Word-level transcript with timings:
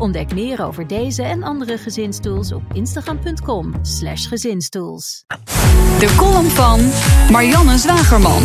Ontdek 0.00 0.34
meer 0.34 0.64
over 0.64 0.86
deze 0.86 1.22
en 1.22 1.42
andere 1.42 1.78
gezinstools 1.78 2.52
op 2.52 2.62
instagram.com/slash 2.72 4.28
gezinstools. 4.28 5.24
De 5.98 6.14
column 6.16 6.50
van 6.50 6.80
Marianne 7.30 7.78
Zwagerman. 7.78 8.42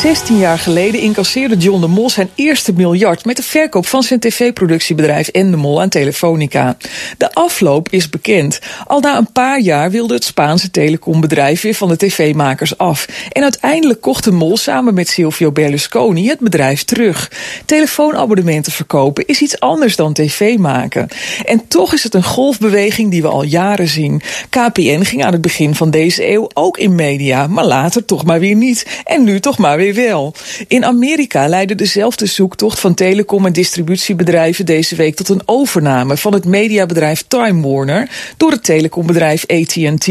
16 0.00 0.38
jaar 0.38 0.58
geleden 0.58 1.00
incasseerde 1.00 1.56
John 1.56 1.80
de 1.80 1.86
Mol 1.86 2.10
zijn 2.10 2.30
eerste 2.34 2.72
miljard 2.72 3.24
met 3.24 3.36
de 3.36 3.42
verkoop 3.42 3.86
van 3.86 4.02
zijn 4.02 4.20
tv-productiebedrijf 4.20 5.28
En 5.28 5.50
de 5.50 5.56
Mol 5.56 5.80
aan 5.80 5.88
Telefonica. 5.88 6.76
De 7.18 7.34
afloop 7.34 7.88
is 7.88 8.10
bekend. 8.10 8.58
Al 8.86 9.00
na 9.00 9.16
een 9.16 9.32
paar 9.32 9.60
jaar 9.60 9.90
wilde 9.90 10.14
het 10.14 10.24
Spaanse 10.24 10.70
telecombedrijf 10.70 11.60
weer 11.60 11.74
van 11.74 11.88
de 11.88 11.96
tv-makers 11.96 12.78
af. 12.78 13.06
En 13.32 13.42
uiteindelijk 13.42 14.00
kocht 14.00 14.24
de 14.24 14.32
Mol 14.32 14.56
samen 14.56 14.94
met 14.94 15.08
Silvio 15.08 15.52
Berlusconi 15.52 16.28
het 16.28 16.38
bedrijf 16.38 16.84
terug. 16.84 17.30
Telefoonabonnementen 17.64 18.72
verkopen 18.72 19.26
is 19.26 19.40
iets 19.40 19.60
anders 19.60 19.96
dan 19.96 20.12
tv 20.12 20.58
maken. 20.58 21.08
En 21.44 21.68
toch 21.68 21.92
is 21.92 22.02
het 22.02 22.14
een 22.14 22.24
golfbeweging 22.24 23.10
die 23.10 23.22
we 23.22 23.28
al 23.28 23.42
jaren 23.42 23.88
zien. 23.88 24.22
KPN 24.48 25.02
ging 25.02 25.24
aan 25.24 25.32
het 25.32 25.40
begin 25.40 25.74
van 25.74 25.90
deze 25.90 26.30
eeuw 26.30 26.50
ook 26.54 26.78
in 26.78 26.94
media, 26.94 27.46
maar 27.46 27.66
later 27.66 28.04
toch 28.04 28.24
maar 28.24 28.40
weer 28.40 28.56
niet. 28.56 28.86
En 29.04 29.24
nu 29.24 29.40
toch 29.40 29.58
maar 29.58 29.76
weer 29.76 29.88
wel. 29.94 30.34
In 30.68 30.84
Amerika 30.84 31.48
leidde 31.48 31.74
dezelfde 31.74 32.26
zoektocht 32.26 32.80
van 32.80 32.94
telecom- 32.94 33.46
en 33.46 33.52
distributiebedrijven 33.52 34.66
deze 34.66 34.96
week 34.96 35.14
tot 35.14 35.28
een 35.28 35.42
overname 35.44 36.16
van 36.16 36.32
het 36.32 36.44
mediabedrijf 36.44 37.24
Time 37.28 37.68
Warner 37.68 38.08
door 38.36 38.50
het 38.50 38.64
telecombedrijf 38.64 39.46
AT&T. 39.46 40.08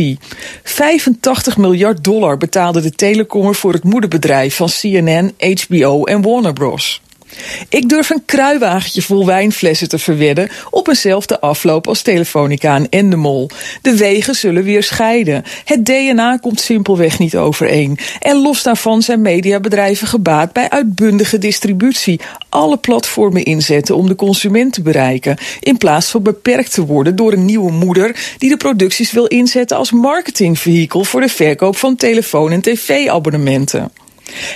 85 0.63 1.57
miljard 1.57 2.03
dollar 2.03 2.37
betaalde 2.37 2.81
de 2.81 2.91
telecommer 2.91 3.55
voor 3.55 3.73
het 3.73 3.83
moederbedrijf 3.83 4.55
van 4.55 4.69
CNN, 4.79 5.33
HBO 5.37 6.03
en 6.03 6.21
Warner 6.21 6.53
Bros. 6.53 7.01
Ik 7.69 7.89
durf 7.89 8.09
een 8.09 8.25
kruiwagentje 8.25 9.01
vol 9.01 9.25
wijnflessen 9.25 9.89
te 9.89 9.99
verwedden 9.99 10.49
op 10.69 10.87
eenzelfde 10.87 11.39
afloop 11.39 11.87
als 11.87 12.01
Telefonica 12.01 12.75
en 12.75 12.87
Endemol. 12.89 13.49
De 13.81 13.97
wegen 13.97 14.35
zullen 14.35 14.63
weer 14.63 14.83
scheiden. 14.83 15.43
Het 15.65 15.85
DNA 15.85 16.37
komt 16.37 16.59
simpelweg 16.59 17.19
niet 17.19 17.37
overeen. 17.37 17.97
En 18.19 18.41
los 18.41 18.63
daarvan 18.63 19.01
zijn 19.01 19.21
mediabedrijven 19.21 20.07
gebaat 20.07 20.53
bij 20.53 20.69
uitbundige 20.69 21.37
distributie. 21.37 22.19
Alle 22.49 22.77
platformen 22.77 23.43
inzetten 23.43 23.95
om 23.95 24.07
de 24.07 24.15
consument 24.15 24.73
te 24.73 24.81
bereiken. 24.81 25.37
In 25.59 25.77
plaats 25.77 26.07
van 26.07 26.23
beperkt 26.23 26.73
te 26.73 26.85
worden 26.85 27.15
door 27.15 27.33
een 27.33 27.45
nieuwe 27.45 27.71
moeder 27.71 28.35
die 28.37 28.49
de 28.49 28.57
producties 28.57 29.11
wil 29.11 29.25
inzetten 29.25 29.77
als 29.77 29.91
marketingvehikel 29.91 31.03
voor 31.03 31.21
de 31.21 31.29
verkoop 31.29 31.77
van 31.77 31.95
telefoon- 31.95 32.51
en 32.51 32.61
tv-abonnementen. 32.61 33.91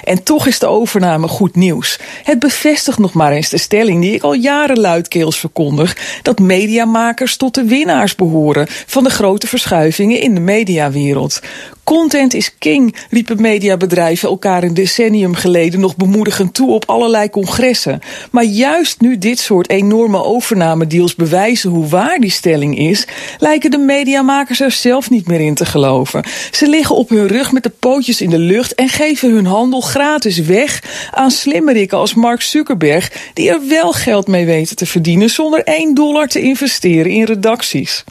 En 0.04 0.24
toch 0.24 0.48
is 0.48 0.60
de 0.60 0.68
overname 0.68 1.28
goed 1.28 1.56
nieuws. 1.56 2.00
Het 2.24 2.40
bevestigt 2.40 3.00
nog 3.00 3.14
maar 3.14 3.32
eens 3.32 3.50
de 3.50 3.58
stelling 3.58 4.02
die 4.02 4.14
ik 4.14 4.24
al 4.24 4.34
jaren 4.34 4.80
luidkeels 4.80 5.40
verkondig: 5.40 5.98
dat 6.22 6.40
mediamakers 6.40 7.38
tot 7.38 7.56
de 7.56 7.64
winnaars 7.64 8.16
behoren 8.16 8.68
van 8.70 9.04
de 9.04 9.10
grote 9.10 9.48
verschuivingen 9.48 10.22
in 10.22 10.34
de 10.34 10.40
mediawereld. 10.40 11.42
Content 11.84 12.34
is 12.34 12.58
king, 12.58 12.96
riepen 13.10 13.42
mediabedrijven 13.42 14.30
elkaar 14.30 14.64
een 14.64 14.74
decennium 14.74 15.36
geleden 15.36 15.80
nog 15.80 15.96
bemoedigend 15.96 16.54
toe 16.54 16.72
op 16.72 16.86
allerlei 16.86 17.30
congressen. 17.30 18.00
Maar 18.32 18.44
juist 18.44 19.02
nu 19.02 19.18
dit 19.18 19.40
soort 19.40 19.70
enorme 19.70 20.24
overnamedeals 20.24 21.16
bewijzen 21.16 21.70
hoe 21.70 21.88
waar 21.88 22.20
die 22.20 22.32
stelling 22.32 22.78
is, 22.78 23.08
lijken 23.40 23.72
de 23.72 23.78
mediamakers 23.78 24.60
er 24.60 24.72
zelf 24.72 25.10
niet 25.10 25.28
meer 25.28 25.40
in 25.40 25.54
te 25.54 25.66
geloven. 25.66 26.24
Ze 26.52 26.68
liggen 26.68 26.96
op 26.96 27.10
hun 27.10 27.28
rug 27.28 27.52
met 27.52 27.64
de 27.64 27.72
pootjes 27.80 28.22
in 28.22 28.30
de 28.30 28.40
lucht 28.40 28.76
en 28.76 28.90
geven 28.90 29.32
hun 29.32 29.46
handel 29.46 29.82
gratis 29.82 30.38
weg 30.40 30.84
aan 31.12 31.32
slimmerikken 31.32 31.98
als 31.98 32.14
Mark 32.14 32.42
Zuckerberg, 32.42 33.12
die 33.34 33.50
er 33.50 33.68
wel 33.68 33.92
geld 33.92 34.28
mee 34.28 34.46
weten 34.46 34.76
te 34.76 34.86
verdienen 34.86 35.30
zonder 35.30 35.64
één 35.64 35.94
dollar 35.94 36.28
te 36.28 36.42
investeren 36.42 37.12
in 37.12 37.24
redacties. 37.24 38.04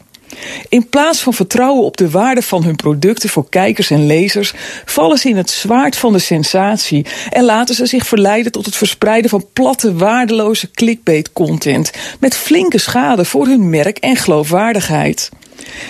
In 0.68 0.88
plaats 0.88 1.22
van 1.22 1.34
vertrouwen 1.34 1.84
op 1.84 1.96
de 1.96 2.10
waarde 2.10 2.42
van 2.42 2.64
hun 2.64 2.76
producten 2.76 3.28
voor 3.28 3.48
kijkers 3.48 3.90
en 3.90 4.06
lezers, 4.06 4.52
vallen 4.84 5.18
ze 5.18 5.28
in 5.28 5.36
het 5.36 5.50
zwaard 5.50 5.96
van 5.96 6.12
de 6.12 6.18
sensatie 6.18 7.06
en 7.30 7.44
laten 7.44 7.74
ze 7.74 7.86
zich 7.86 8.06
verleiden 8.06 8.52
tot 8.52 8.66
het 8.66 8.76
verspreiden 8.76 9.30
van 9.30 9.46
platte, 9.52 9.94
waardeloze 9.94 10.70
clickbait-content 10.70 11.90
met 12.20 12.36
flinke 12.36 12.78
schade 12.78 13.24
voor 13.24 13.46
hun 13.46 13.70
merk 13.70 13.98
en 13.98 14.16
geloofwaardigheid. 14.16 15.30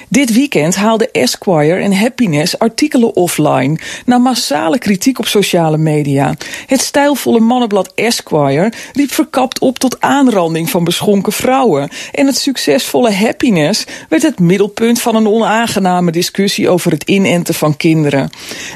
Dit 0.09 0.32
weekend 0.32 0.76
haalde 0.76 1.10
Esquire 1.10 1.81
en 1.81 1.93
Happiness 1.97 2.59
artikelen 2.59 3.16
offline 3.16 3.78
na 4.06 4.19
massale 4.19 4.78
kritiek 4.78 5.19
op 5.19 5.26
sociale 5.26 5.78
media. 5.78 6.34
Het 6.66 6.81
stijlvolle 6.81 7.41
mannenblad 7.41 7.93
Esquire 7.94 8.72
riep 8.93 9.12
verkapt 9.12 9.59
op 9.59 9.78
tot 9.78 10.00
aanranding 10.00 10.70
van 10.70 10.84
beschonken 10.84 11.32
vrouwen. 11.32 11.88
En 12.12 12.26
het 12.26 12.38
succesvolle 12.38 13.12
Happiness 13.12 13.84
werd 14.09 14.22
het 14.22 14.38
middelpunt 14.38 15.00
van 15.00 15.15
een 15.15 15.28
onaangename 15.28 16.10
discussie 16.10 16.69
over 16.69 16.91
het 16.91 17.03
inenten 17.03 17.54
van 17.54 17.76
kinderen. 17.76 18.31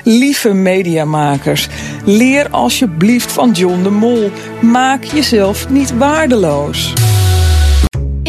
Lieve 0.04 0.52
mediamakers, 0.52 1.68
leer 2.04 2.50
alsjeblieft 2.50 3.32
van 3.32 3.50
John 3.50 3.82
de 3.82 3.90
Mol. 3.90 4.30
Maak 4.60 5.04
jezelf 5.04 5.68
niet 5.68 5.96
waardeloos. 5.96 6.92